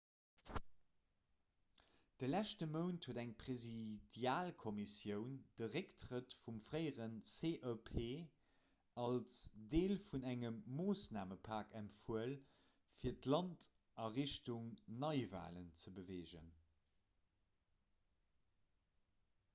de 2.21 2.27
leschte 2.27 2.67
mount 2.75 3.07
huet 3.07 3.17
eng 3.23 3.33
presidialkommissioun 3.41 5.33
de 5.59 5.67
récktrëtt 5.75 6.31
vum 6.45 6.55
fréiere 6.69 7.05
cep 7.33 7.91
als 9.03 9.43
deel 9.75 9.93
vun 10.07 10.25
engem 10.31 10.57
moossnamepak 10.79 11.75
empfuel 11.83 12.33
fir 13.01 13.19
d'land 13.27 13.67
a 14.07 14.07
richtung 14.15 14.67
neiwalen 15.05 15.69
ze 15.83 15.93
beweegen 16.01 16.49